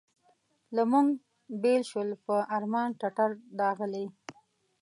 له 0.75 0.83
موږ 0.91 1.07
بېل 1.61 1.81
شول 1.89 2.09
په 2.25 2.35
ارمان 2.55 2.89
ټټر 2.99 3.29
داغلي. 3.59 4.05